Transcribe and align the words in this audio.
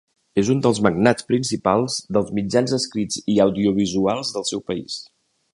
És 0.41 0.47
un 0.53 0.61
dels 0.65 0.79
magnats 0.87 1.27
principals 1.33 1.99
dels 2.17 2.33
mitjans 2.39 2.75
escrits 2.81 3.23
i 3.35 3.39
audiovisuals 3.49 4.37
del 4.39 4.51
seu 4.55 4.69
país. 4.73 4.99